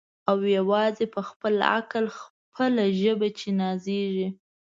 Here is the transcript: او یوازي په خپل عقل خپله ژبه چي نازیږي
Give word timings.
او 0.29 0.37
یوازي 0.57 1.05
په 1.15 1.21
خپل 1.29 1.55
عقل 1.75 2.05
خپله 2.19 2.83
ژبه 3.01 3.27
چي 3.39 3.49
نازیږي 3.59 4.27